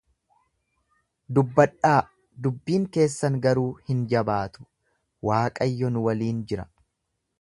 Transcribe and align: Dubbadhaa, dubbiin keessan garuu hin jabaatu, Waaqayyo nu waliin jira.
Dubbadhaa, 1.37 1.97
dubbiin 2.47 2.87
keessan 2.97 3.37
garuu 3.43 3.67
hin 3.91 4.01
jabaatu, 4.15 4.67
Waaqayyo 5.31 5.93
nu 5.95 6.03
waliin 6.09 6.45
jira. 6.53 6.67